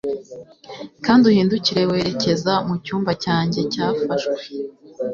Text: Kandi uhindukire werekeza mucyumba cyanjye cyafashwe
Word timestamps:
Kandi 1.05 1.23
uhindukire 1.31 1.81
werekeza 1.91 2.53
mucyumba 2.67 3.11
cyanjye 3.23 3.59
cyafashwe 3.73 4.41